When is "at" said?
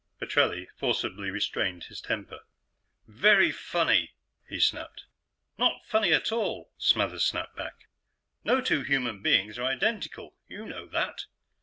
6.11-6.31